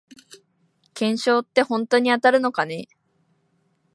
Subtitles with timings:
[0.95, 2.87] 懸賞ってほんとに当たるのかね